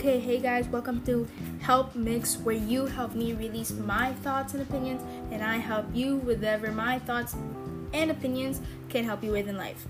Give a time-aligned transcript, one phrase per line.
[0.00, 1.28] Okay, hey guys, welcome to
[1.60, 6.16] Help Mix, where you help me release my thoughts and opinions, and I help you
[6.16, 7.36] with whatever my thoughts
[7.92, 9.86] and opinions can help you with in life.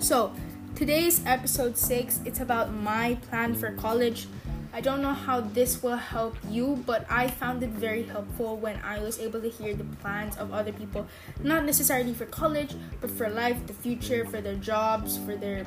[0.00, 0.34] So,
[0.74, 4.26] today's episode 6, it's about my plan for college.
[4.72, 8.80] I don't know how this will help you, but I found it very helpful when
[8.82, 11.06] I was able to hear the plans of other people,
[11.40, 15.64] not necessarily for college, but for life, the future, for their jobs, for their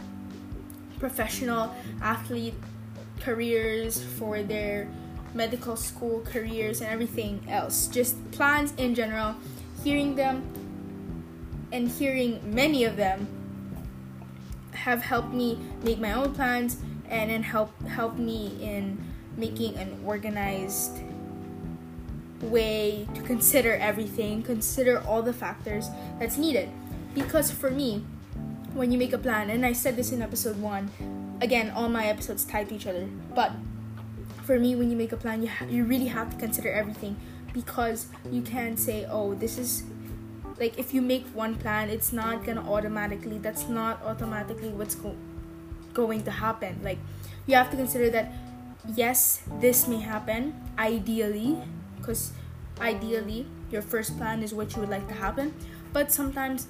[0.99, 2.53] professional athlete
[3.25, 4.87] careers, for their
[5.33, 7.87] medical school careers, and everything else.
[7.87, 9.35] Just plans in general,
[9.83, 10.43] hearing them
[11.71, 13.27] and hearing many of them
[14.71, 16.77] have helped me make my own plans
[17.09, 19.03] and then help help me in
[19.35, 21.01] making an organized
[22.41, 26.69] way to consider everything, consider all the factors that's needed.
[27.13, 28.05] Because for me,
[28.73, 30.89] when you make a plan, and I said this in episode one,
[31.41, 33.51] again, all my episodes tie to each other, but
[34.43, 37.17] for me, when you make a plan, you ha- you really have to consider everything
[37.53, 39.83] because you can't say, oh, this is
[40.59, 43.37] like if you make one plan, it's not gonna automatically.
[43.37, 45.17] That's not automatically what's go-
[45.93, 46.79] going to happen.
[46.83, 46.99] Like
[47.45, 48.31] you have to consider that
[48.95, 51.57] yes, this may happen ideally,
[51.97, 52.31] because
[52.79, 55.53] ideally your first plan is what you would like to happen,
[55.91, 56.67] but sometimes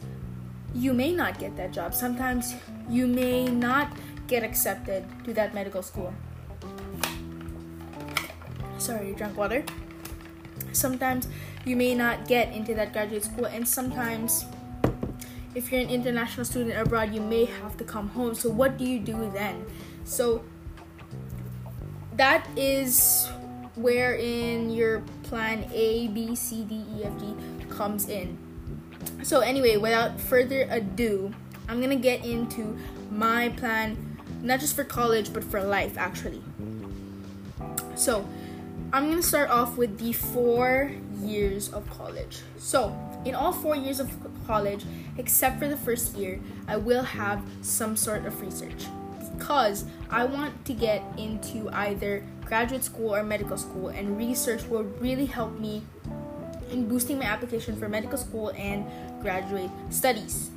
[0.74, 1.94] you may not get that job.
[1.94, 2.54] Sometimes
[2.90, 3.90] you may not
[4.28, 6.14] get accepted to that medical school.
[8.78, 9.64] Sorry, you drank water.
[10.72, 11.28] Sometimes
[11.66, 14.46] you may not get into that graduate school, and sometimes
[15.56, 18.36] if you're an international student abroad, you may have to come home.
[18.36, 19.66] So, what do you do then?
[20.04, 20.44] So,
[22.18, 23.28] that is
[23.76, 27.36] wherein your plan A, B, C, D, E, F, G
[27.70, 28.38] comes in.
[29.24, 31.34] So, anyway, without further ado,
[31.68, 32.78] I'm gonna get into
[33.10, 34.05] my plan,
[34.46, 36.42] not just for college, but for life actually.
[37.96, 38.28] So,
[38.94, 40.92] I'm gonna start off with the four
[41.22, 42.40] years of college.
[42.58, 42.96] So,
[43.26, 44.10] in all four years of
[44.46, 44.86] college,
[45.18, 48.86] except for the first year, I will have some sort of research
[49.36, 54.84] because I want to get into either graduate school or medical school, and research will
[55.02, 55.82] really help me
[56.72, 58.86] in boosting my application for medical school and
[59.22, 60.52] graduate studies.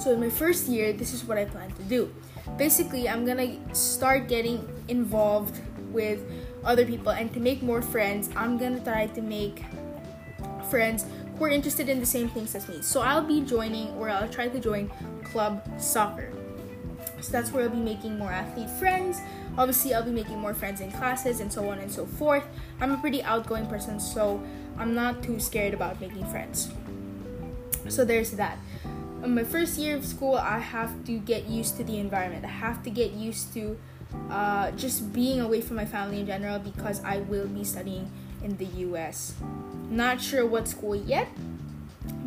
[0.00, 2.12] So, in my first year, this is what I plan to do.
[2.56, 5.60] Basically, I'm gonna start getting involved
[5.92, 6.20] with
[6.64, 9.64] other people, and to make more friends, I'm gonna try to make
[10.70, 11.04] friends
[11.36, 12.80] who are interested in the same things as me.
[12.80, 14.90] So, I'll be joining, or I'll try to join
[15.22, 16.32] club soccer.
[17.20, 19.20] So, that's where I'll be making more athlete friends.
[19.58, 22.44] Obviously, I'll be making more friends in classes and so on and so forth.
[22.80, 24.42] I'm a pretty outgoing person, so
[24.78, 26.68] I'm not too scared about making friends.
[27.88, 28.58] So there's that.
[29.22, 32.44] In my first year of school, I have to get used to the environment.
[32.44, 33.78] I have to get used to
[34.30, 38.10] uh, just being away from my family in general because I will be studying
[38.42, 39.34] in the US.
[39.90, 41.28] Not sure what school yet,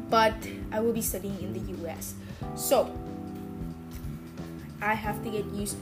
[0.10, 0.36] but
[0.72, 2.16] I will be studying in the US.
[2.56, 2.92] So
[4.82, 5.78] I have to get used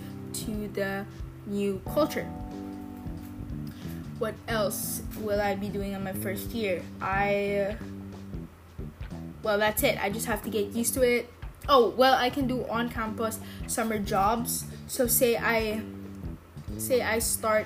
[0.46, 1.06] to the
[1.46, 2.28] new culture.
[4.20, 6.82] What else will I be doing on my first year?
[7.00, 7.78] I
[9.48, 9.96] well, that's it.
[10.04, 11.32] I just have to get used to it.
[11.70, 14.66] Oh, well, I can do on-campus summer jobs.
[14.88, 15.82] So say I
[16.78, 17.66] say I start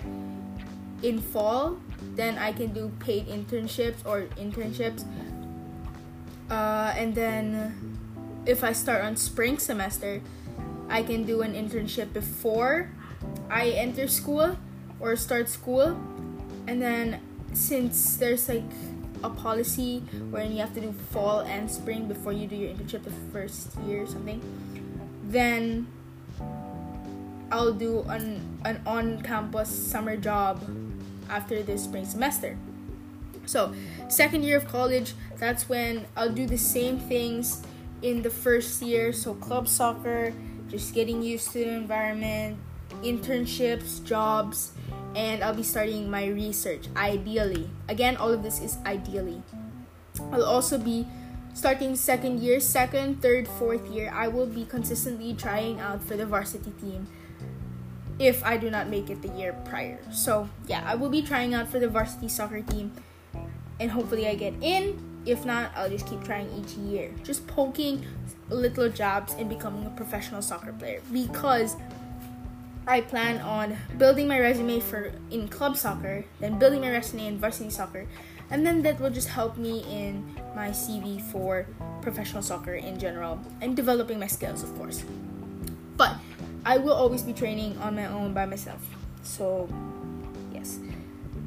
[1.01, 1.81] in fall,
[2.13, 5.01] then I can do paid internships or internships.
[6.51, 7.73] Uh, and then
[8.45, 10.21] if I start on spring semester,
[10.87, 12.91] I can do an internship before
[13.49, 14.55] I enter school
[14.99, 15.97] or start school.
[16.67, 17.21] And then
[17.53, 18.69] since there's like
[19.23, 19.99] a policy
[20.29, 23.77] wherein you have to do fall and spring before you do your internship the first
[23.87, 24.41] year or something,
[25.23, 25.87] then
[27.51, 30.63] I'll do an an on-campus summer job
[31.29, 32.57] after this spring semester.
[33.45, 33.73] So,
[34.07, 37.63] second year of college, that's when I'll do the same things
[38.01, 39.11] in the first year.
[39.11, 40.33] So, club soccer,
[40.69, 42.57] just getting used to the environment,
[43.03, 44.71] internships, jobs,
[45.15, 47.69] and I'll be starting my research ideally.
[47.89, 49.43] Again, all of this is ideally.
[50.31, 51.07] I'll also be
[51.53, 54.11] starting second year, second, third, fourth year.
[54.13, 57.07] I will be consistently trying out for the varsity team
[58.19, 59.99] if I do not make it the year prior.
[60.11, 62.91] So, yeah, I will be trying out for the varsity soccer team
[63.79, 64.99] and hopefully I get in.
[65.25, 67.11] If not, I'll just keep trying each year.
[67.23, 68.05] Just poking
[68.49, 71.75] little jobs and becoming a professional soccer player because
[72.91, 77.37] I plan on building my resume for in club soccer, then building my resume in
[77.39, 78.05] varsity soccer,
[78.49, 81.65] and then that will just help me in my CV for
[82.01, 85.05] professional soccer in general and developing my skills, of course.
[85.95, 86.19] But
[86.65, 88.83] I will always be training on my own by myself.
[89.23, 89.71] So,
[90.51, 90.77] yes.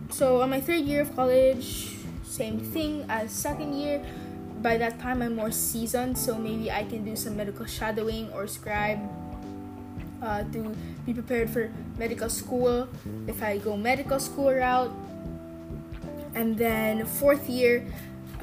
[0.08, 1.92] So, on my third year of college,
[2.24, 4.00] same thing as second year.
[4.62, 8.46] By that time, I'm more seasoned, so maybe I can do some medical shadowing or
[8.46, 8.98] scribe
[10.24, 10.74] uh, to
[11.04, 12.88] be prepared for medical school
[13.28, 14.92] if I go medical school route.
[16.34, 17.86] And then fourth year,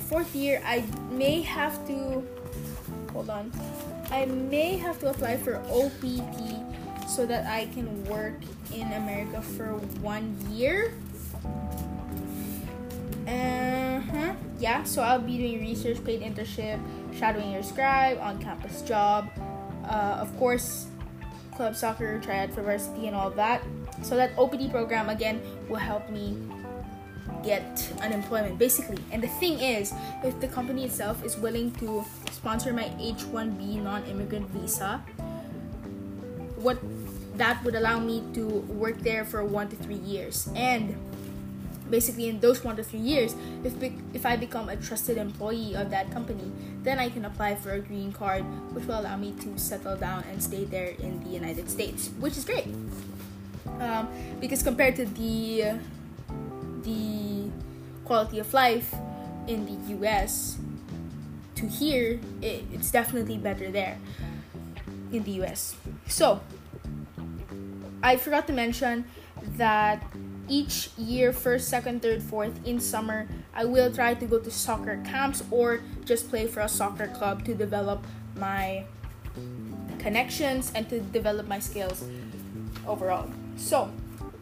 [0.07, 2.23] fourth year I may have to
[3.11, 3.51] hold on.
[4.11, 8.39] I may have to apply for OPT so that I can work
[8.73, 10.93] in America for one year.
[13.27, 14.33] Uh-huh.
[14.59, 16.79] Yeah, so I'll be doing research, paid internship,
[17.17, 19.29] shadowing your scribe, on-campus job.
[19.87, 20.87] Uh, of course,
[21.55, 23.61] club soccer, triad for varsity, and all that.
[24.03, 26.37] So that OPT program again will help me
[27.43, 28.99] get unemployment basically.
[29.11, 29.93] And the thing is,
[30.23, 35.03] if the company itself is willing to sponsor my H1B non-immigrant visa,
[36.57, 36.77] what
[37.35, 40.49] that would allow me to work there for 1 to 3 years.
[40.55, 40.95] And
[41.91, 43.75] basically in those 1 to 3 years, if
[44.15, 46.49] if I become a trusted employee of that company,
[46.81, 48.41] then I can apply for a green card
[48.73, 52.37] which will allow me to settle down and stay there in the United States, which
[52.37, 52.71] is great.
[53.79, 54.07] Um,
[54.39, 55.77] because compared to the
[56.81, 57.51] the
[58.05, 58.95] quality of life
[59.47, 60.57] in the US
[61.55, 63.99] to here, it, it's definitely better there
[65.11, 65.75] in the US.
[66.07, 66.41] So,
[68.01, 69.05] I forgot to mention
[69.57, 70.01] that
[70.51, 75.01] each year, first, second, third, fourth, in summer, I will try to go to soccer
[75.05, 78.05] camps or just play for a soccer club to develop
[78.35, 78.83] my
[79.97, 82.03] connections and to develop my skills
[82.85, 83.29] overall.
[83.55, 83.89] So,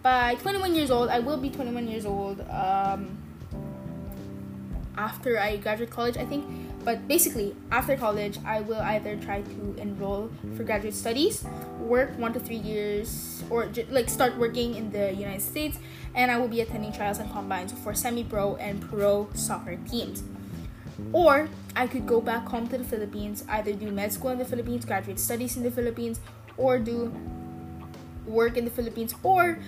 [0.02, 3.18] by 21 years old, I will be 21 years old um,
[4.98, 6.44] after I graduate college, I think.
[6.84, 11.44] But basically, after college, I will either try to enroll for graduate studies,
[11.80, 15.78] work one to three years, or like start working in the United States,
[16.16, 20.24] and I will be attending trials and combines for semi pro and pro soccer teams.
[21.12, 24.46] Or I could go back home to the Philippines, either do med school in the
[24.46, 26.20] Philippines, graduate studies in the Philippines,
[26.58, 27.12] or do
[28.26, 29.60] work in the Philippines, or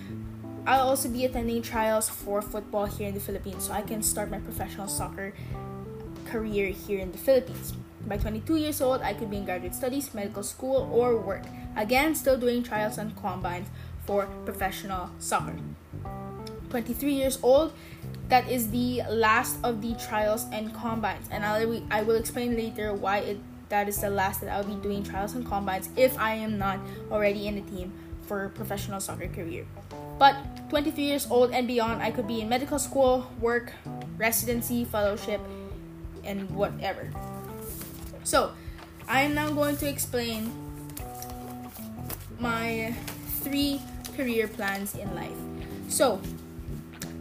[0.65, 4.29] I'll also be attending trials for football here in the Philippines so I can start
[4.29, 5.33] my professional soccer
[6.31, 7.73] career here in the Philippines.
[8.07, 11.43] By 22 years old, I could be in graduate studies, medical school, or work.
[11.75, 13.67] Again, still doing trials and combines
[14.05, 15.55] for professional soccer.
[16.69, 17.73] 23 years old,
[18.29, 22.93] that is the last of the trials and combines, and I'll, I will explain later
[22.93, 23.37] why it
[23.67, 26.77] that is the last that I'll be doing trials and combines if I am not
[27.09, 27.93] already in the team
[28.27, 29.65] for professional soccer career.
[30.19, 30.35] But
[30.69, 33.71] 23 years old and beyond, I could be in medical school, work,
[34.17, 35.39] residency, fellowship,
[36.23, 37.09] and whatever.
[38.23, 38.51] So,
[39.07, 40.51] I am now going to explain
[42.39, 42.95] my
[43.41, 43.81] three
[44.15, 45.37] career plans in life.
[45.89, 46.21] So,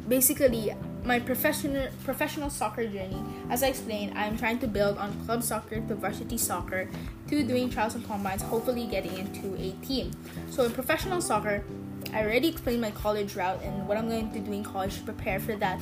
[0.08, 0.74] basically,
[1.04, 5.80] my professional professional soccer journey, as I explained, I'm trying to build on club soccer
[5.80, 6.88] to varsity soccer
[7.28, 10.12] to doing trials and combines, hopefully getting into a team.
[10.50, 11.64] So in professional soccer,
[12.12, 15.02] I already explained my college route and what I'm going to do in college to
[15.02, 15.80] prepare for that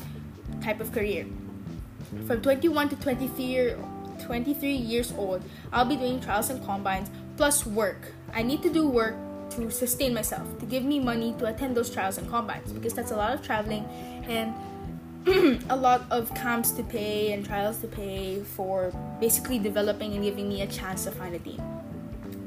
[0.63, 1.27] type of career.
[2.27, 3.75] From 21 to 23,
[4.25, 8.13] 23 years old, I'll be doing trials and combines plus work.
[8.33, 9.15] I need to do work
[9.51, 13.11] to sustain myself, to give me money to attend those trials and combines because that's
[13.11, 13.85] a lot of traveling
[14.29, 14.55] and
[15.71, 20.49] a lot of camps to pay and trials to pay for basically developing and giving
[20.49, 21.61] me a chance to find a team.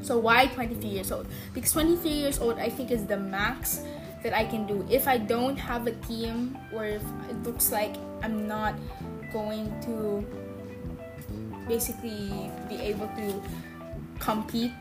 [0.02, 1.28] So why 23 years old?
[1.54, 3.82] Because 23 years old I think is the max
[4.24, 4.86] that I can do.
[4.90, 8.76] If I don't have a team or if it looks like I'm not
[9.34, 10.26] going to
[11.68, 13.42] basically be able to
[14.20, 14.72] compete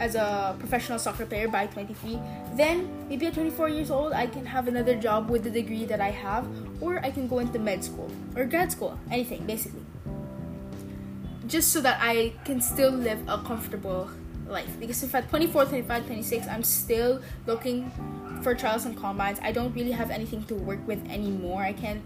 [0.00, 2.20] as a professional soccer player by 23
[2.54, 6.00] then maybe at 24 years old i can have another job with the degree that
[6.00, 6.46] i have
[6.80, 9.82] or i can go into med school or grad school anything basically.
[11.46, 14.10] Just so that i can still live a comfortable
[14.48, 14.68] life.
[14.78, 17.90] Because if at 24 25 26 i'm still looking
[18.42, 22.02] for trials and combines i don't really have anything to work with anymore i can't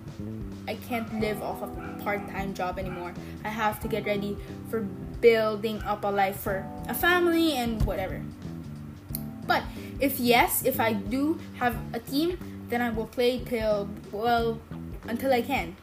[0.68, 3.12] i can't live off of a part-time job anymore
[3.44, 4.36] i have to get ready
[4.70, 4.86] for
[5.22, 8.20] building up a life for a family and whatever.
[9.46, 9.62] But
[10.00, 12.36] if yes, if I do have a team,
[12.68, 14.60] then I will play till well
[15.06, 15.76] until I can.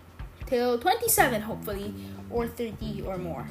[0.46, 1.96] Till 27 hopefully
[2.30, 3.48] or 30 or more.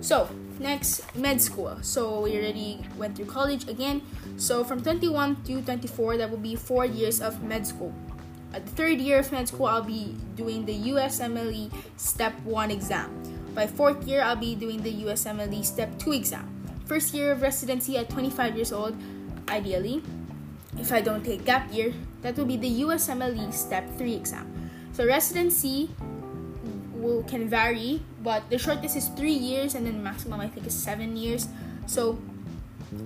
[0.00, 0.28] So,
[0.60, 1.78] next med school.
[1.82, 4.02] So, we already went through college again.
[4.36, 7.92] So, from 21 to 24 that will be 4 years of med school.
[8.52, 13.10] At the third year of med school, I'll be doing the USMLE Step 1 exam.
[13.54, 16.46] By fourth year, I'll be doing the USMLE Step 2 exam.
[16.86, 18.96] First year of residency at 25 years old,
[19.48, 20.02] ideally.
[20.78, 24.70] if I don't take gap year, that will be the USMLE Step 3 exam.
[24.92, 25.90] So residency
[27.00, 30.74] will can vary, but the shortest is three years, and then maximum I think is
[30.74, 31.48] seven years.
[31.86, 32.18] So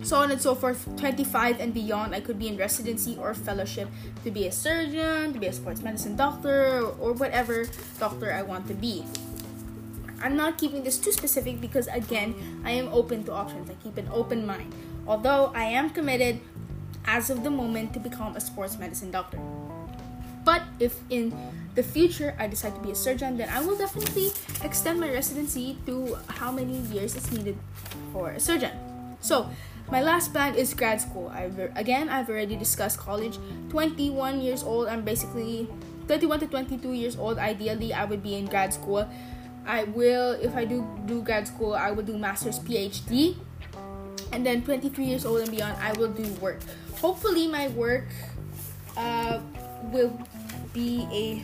[0.02, 3.88] so on and so forth 25 and beyond i could be in residency or fellowship
[4.24, 7.66] to be a surgeon to be a sports medicine doctor or, or whatever
[8.00, 9.04] doctor i want to be.
[10.22, 12.34] I'm not keeping this too specific because again
[12.64, 13.68] i am open to options.
[13.68, 14.72] I keep an open mind.
[15.06, 16.40] Although i am committed
[17.04, 19.38] as of the moment to become a sports medicine doctor
[20.44, 21.32] but if in
[21.74, 24.30] the future I decide to be a surgeon, then I will definitely
[24.62, 27.58] extend my residency to how many years it's needed
[28.12, 28.72] for a surgeon.
[29.20, 29.48] So,
[29.90, 31.28] my last plan is grad school.
[31.28, 33.38] I've again I've already discussed college.
[33.70, 34.88] 21 years old.
[34.88, 35.68] I'm basically
[36.06, 37.38] 21 to 22 years old.
[37.38, 39.08] Ideally, I would be in grad school.
[39.66, 43.36] I will if I do do grad school, I will do master's PhD.
[44.32, 46.58] And then 23 years old and beyond, I will do work.
[46.98, 48.08] Hopefully, my work
[48.96, 49.38] uh,
[49.92, 50.18] will
[50.72, 51.42] be a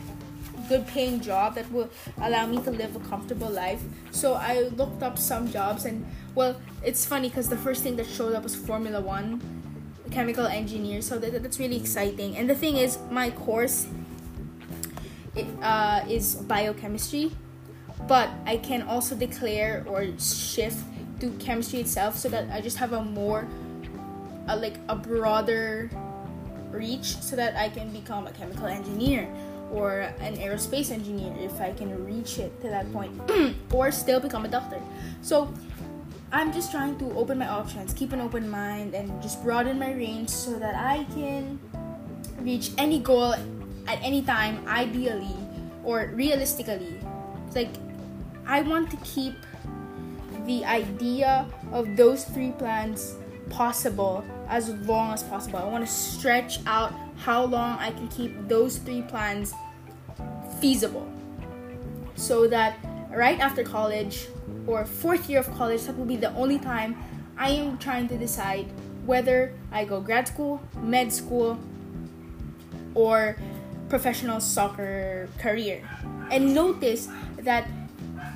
[0.67, 1.89] good paying job that will
[2.21, 3.81] allow me to live a comfortable life.
[4.11, 8.07] So I looked up some jobs and well, it's funny because the first thing that
[8.07, 9.41] showed up was Formula One,
[10.11, 11.01] chemical engineer.
[11.01, 12.37] So that, that's really exciting.
[12.37, 13.87] And the thing is, my course
[15.35, 17.31] it, uh, is biochemistry,
[18.07, 20.79] but I can also declare or shift
[21.19, 23.47] to chemistry itself so that I just have a more,
[24.47, 25.89] uh, like a broader
[26.71, 29.27] reach so that I can become a chemical engineer
[29.71, 33.13] or an aerospace engineer if I can reach it to that point,
[33.73, 34.81] or still become a doctor.
[35.21, 35.53] So
[36.31, 39.93] I'm just trying to open my options, keep an open mind, and just broaden my
[39.93, 41.59] range so that I can
[42.39, 43.33] reach any goal
[43.87, 45.35] at any time, ideally
[45.83, 46.99] or realistically.
[47.47, 47.73] It's like
[48.45, 49.33] I want to keep
[50.45, 53.15] the idea of those three plans
[53.49, 55.59] possible as long as possible.
[55.59, 59.53] I want to stretch out how long I can keep those three plans
[60.59, 61.11] feasible.
[62.15, 62.77] So that
[63.09, 64.27] right after college
[64.67, 66.95] or fourth year of college, that will be the only time
[67.37, 68.67] I am trying to decide
[69.05, 71.59] whether I go grad school, med school,
[72.93, 73.35] or
[73.89, 75.87] professional soccer career.
[76.29, 77.67] And notice that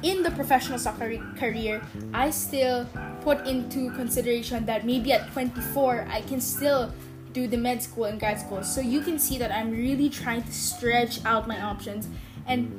[0.04, 1.82] in the professional soccer career,
[2.14, 2.88] I still
[3.26, 6.94] put into consideration that maybe at 24 I can still
[7.34, 8.64] do the med school and grad school.
[8.64, 12.08] So you can see that I'm really trying to stretch out my options
[12.46, 12.70] and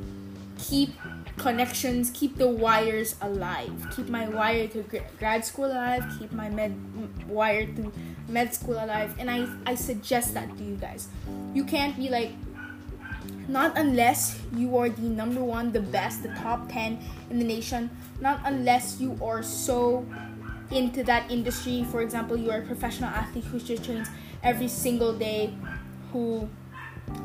[0.56, 0.94] keep
[1.36, 3.74] connections, keep the wires alive.
[3.94, 4.84] Keep my wire to
[5.18, 6.72] grad school alive, keep my med
[7.28, 7.92] wire to
[8.28, 9.14] med school alive.
[9.18, 11.08] And I I suggest that to you guys.
[11.54, 12.30] You can't be like
[13.48, 16.98] not unless you are the number one, the best, the top 10
[17.30, 17.90] in the nation.
[18.20, 20.06] Not unless you are so
[20.70, 21.85] into that industry.
[21.90, 24.08] For example, you are a professional athlete who just trains
[24.42, 25.54] every single day
[26.12, 26.49] who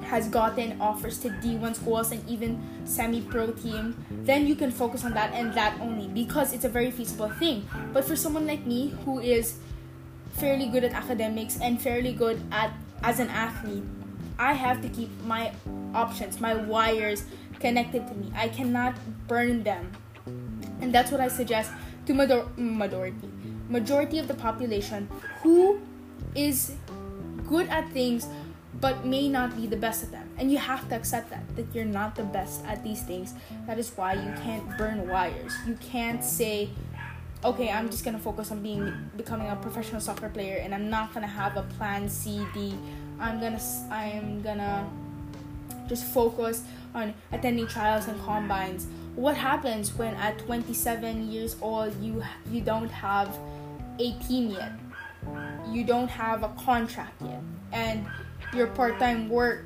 [0.04, 5.06] has gotten offers to D1 schools and even semi pro team, then you can focus
[5.06, 7.68] on that and that only because it's a very feasible thing.
[7.94, 9.58] But for someone like me who is
[10.34, 12.72] fairly good at academics and fairly good at
[13.04, 13.84] as an athlete,
[14.38, 15.52] I have to keep my
[15.94, 17.26] options, my wires
[17.60, 18.32] connected to me.
[18.36, 18.96] I cannot
[19.28, 19.92] burn them.
[20.82, 21.72] And that's what I suggest
[22.12, 23.30] to major- majority
[23.70, 25.08] majority of the population
[25.42, 25.80] who
[26.36, 26.74] is
[27.48, 28.28] good at things
[28.80, 30.28] but may not be the best at them.
[30.38, 33.34] And you have to accept that, that you're not the best at these things.
[33.68, 35.54] That is why you can't burn wires.
[35.68, 36.70] You can't say,
[37.44, 41.14] okay, I'm just gonna focus on being becoming a professional soccer player and I'm not
[41.14, 42.76] gonna have a plan C, D.
[43.20, 44.90] I'm gonna I'm gonna
[45.88, 46.64] just focus
[46.96, 48.88] on attending trials and combines.
[49.16, 53.38] What happens when at 27 years old you you don't have
[54.00, 54.74] a team yet?
[55.70, 57.42] you don't have a contract yet.
[57.72, 58.06] And
[58.54, 59.66] your part-time work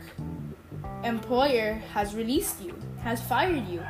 [1.03, 3.83] employer has released you has fired you.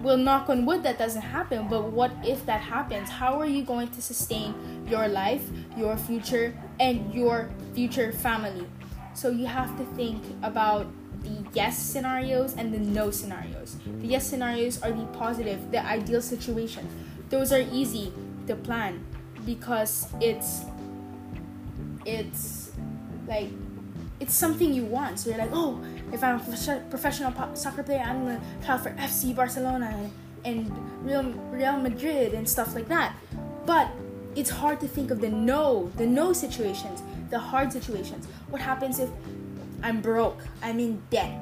[0.00, 3.08] Well knock on wood that doesn't happen but what if that happens?
[3.08, 4.54] How are you going to sustain
[4.88, 5.42] your life
[5.76, 8.66] your future and your future family?
[9.14, 10.86] So you have to think about
[11.22, 16.20] the yes scenarios and the no scenarios the yes scenarios are the positive the ideal
[16.20, 16.88] situation
[17.30, 18.12] those are easy
[18.46, 19.04] to plan
[19.44, 20.62] because it's
[22.04, 22.72] it's
[23.26, 23.48] like
[24.22, 25.18] it's something you want.
[25.18, 29.34] So you're like, oh, if I'm a professional soccer player, I'm gonna try for FC
[29.34, 30.10] Barcelona
[30.44, 30.70] and
[31.04, 33.16] Real Real Madrid and stuff like that.
[33.66, 33.88] But
[34.36, 38.26] it's hard to think of the no, the no situations, the hard situations.
[38.48, 39.10] What happens if
[39.82, 40.40] I'm broke?
[40.62, 41.32] I'm in debt.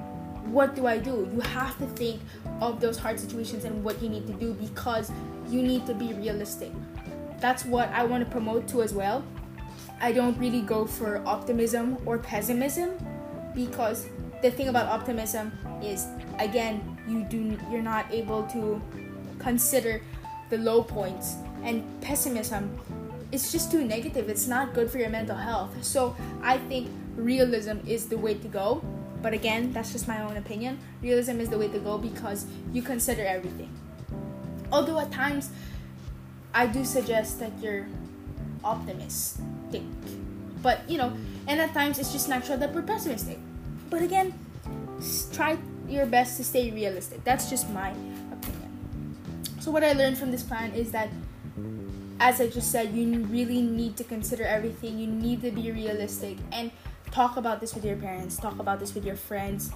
[0.45, 1.29] What do I do?
[1.33, 2.21] You have to think
[2.61, 5.13] of those hard situations and what you need to do because
[5.49, 6.73] you need to be realistic.
[7.39, 9.25] That's what I want to promote to as well
[10.01, 12.93] I don't really go for optimism or pessimism
[13.55, 14.07] because
[14.41, 16.07] the thing about optimism is
[16.39, 18.81] again you do you're not able to
[19.39, 20.01] consider
[20.49, 22.79] the low points and pessimism
[23.31, 26.89] it's just too negative it's not good for your mental health so i think
[27.21, 28.83] realism is the way to go.
[29.23, 30.79] But again that's just my own opinion.
[31.03, 33.71] Realism is the way to go because you consider everything.
[34.73, 35.51] Although at times
[36.53, 37.87] i do suggest that you're
[38.65, 39.83] optimistic.
[40.63, 41.13] But you know
[41.47, 43.39] and at times it's just natural that we're pessimistic.
[43.91, 44.33] But again
[45.33, 45.59] try
[45.89, 47.25] your best to stay realistic.
[47.25, 47.91] That's just my
[48.33, 48.71] opinion.
[49.61, 51.11] So what i learned from this plan is that
[52.21, 54.99] as I just said, you really need to consider everything.
[54.99, 56.37] You need to be realistic.
[56.53, 56.71] And
[57.11, 59.71] talk about this with your parents, talk about this with your friends.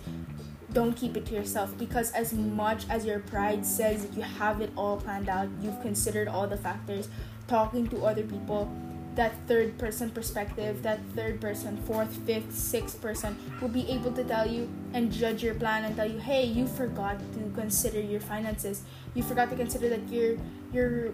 [0.73, 4.61] Don't keep it to yourself because, as much as your pride says that you have
[4.61, 7.09] it all planned out, you've considered all the factors,
[7.47, 8.73] talking to other people,
[9.15, 14.25] that third person perspective, that third person, fourth, fifth, sixth person will be able to
[14.25, 18.21] tell you and judge your plan and tell you, hey, you forgot to consider your
[18.21, 18.83] finances.
[19.15, 20.37] You forgot to consider that your
[20.73, 21.13] your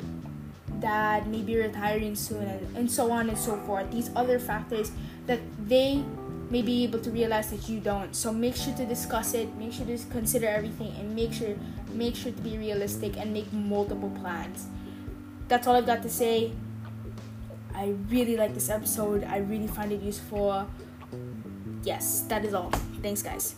[0.78, 3.90] dad may be retiring soon and, and so on and so forth.
[3.90, 4.92] These other factors
[5.26, 6.04] that they
[6.50, 8.14] may be able to realize that you don't.
[8.14, 11.54] So make sure to discuss it make sure to consider everything and make sure
[11.92, 14.66] make sure to be realistic and make multiple plans.
[15.48, 16.52] That's all i've got to say.
[17.74, 19.24] I really like this episode.
[19.24, 20.68] I really find it useful.
[21.84, 22.70] Yes that is all.
[23.02, 23.54] Thanks guys